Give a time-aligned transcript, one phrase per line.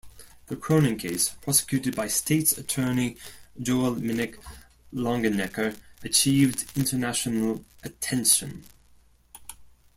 [0.47, 3.17] The Cronin case, prosecuted by State's Attorney
[3.61, 4.35] Joel Minnick
[4.91, 8.63] Longenecker achieved international attention.